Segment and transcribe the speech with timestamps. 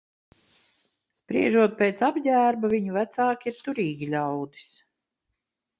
[1.17, 4.71] Spriežot pēc apģērba, viņu vecāki ir turīgi ļaudis.